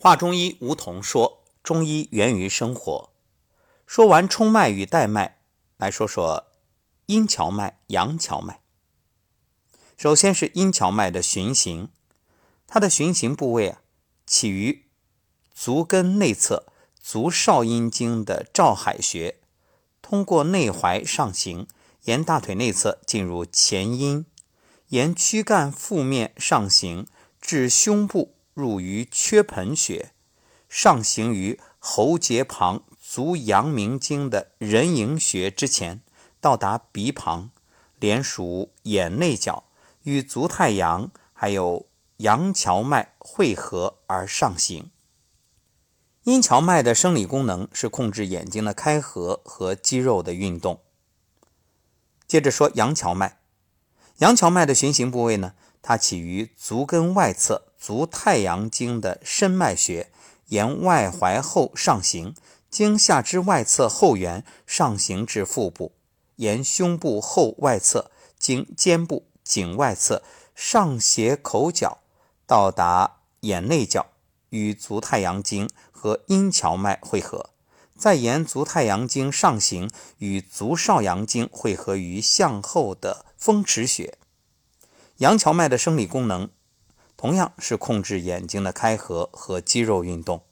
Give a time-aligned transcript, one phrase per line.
[0.00, 3.10] 华中医吴桐说：“中医源于生活。”
[3.84, 5.40] 说完冲脉与带脉，
[5.76, 6.52] 来说说
[7.06, 8.60] 阴荞脉、阳荞脉。
[9.96, 11.88] 首先是阴荞脉的循行，
[12.68, 13.80] 它的循行部位啊，
[14.24, 14.84] 起于
[15.52, 16.66] 足跟内侧
[17.00, 19.40] 足少阴经的照海穴，
[20.00, 21.66] 通过内踝上行，
[22.04, 24.24] 沿大腿内侧进入前阴，
[24.90, 27.08] 沿躯干腹面上行
[27.40, 28.36] 至胸部。
[28.58, 30.10] 入于缺盆穴，
[30.68, 36.00] 上行于喉结旁足阳明经的人迎穴之前，
[36.40, 37.50] 到达鼻旁，
[38.00, 39.62] 连属眼内角，
[40.02, 44.90] 与足太阳还有阳荞脉汇合而上行。
[46.24, 50.80] 阴荞脉的生理功能是控制眼睛的开合和肌肉的运动。
[52.26, 53.38] 接着说阳荞脉，
[54.18, 55.54] 阳荞脉的循行部位呢，
[55.88, 57.62] 它起于足跟外侧。
[57.78, 60.10] 足太阳经的深脉穴，
[60.48, 62.34] 沿外踝后上行，
[62.68, 65.92] 经下肢外侧后缘上行至腹部，
[66.36, 70.22] 沿胸部后外侧，经肩部颈外侧
[70.54, 72.00] 上斜口角，
[72.46, 74.08] 到达眼内角，
[74.50, 77.48] 与足太阳经和阴荞脉汇合，
[77.96, 84.18] 再沿足太阳经上行，与足少阳经汇合于向后的风池穴。
[85.18, 86.48] 阳荞脉的生理功能。
[87.16, 90.44] 同样是控制眼睛的开合和肌肉运动。